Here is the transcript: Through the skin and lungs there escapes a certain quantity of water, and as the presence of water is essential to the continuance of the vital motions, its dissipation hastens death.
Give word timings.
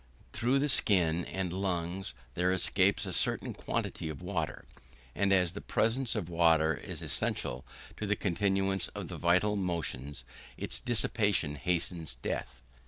Through 0.33 0.57
the 0.57 0.67
skin 0.67 1.25
and 1.25 1.53
lungs 1.53 2.15
there 2.33 2.51
escapes 2.51 3.05
a 3.05 3.13
certain 3.13 3.53
quantity 3.53 4.09
of 4.09 4.19
water, 4.19 4.65
and 5.13 5.31
as 5.31 5.53
the 5.53 5.61
presence 5.61 6.15
of 6.15 6.27
water 6.27 6.73
is 6.73 7.03
essential 7.03 7.63
to 7.97 8.07
the 8.07 8.15
continuance 8.15 8.87
of 8.95 9.09
the 9.09 9.17
vital 9.17 9.55
motions, 9.55 10.25
its 10.57 10.79
dissipation 10.79 11.53
hastens 11.53 12.15
death. 12.15 12.63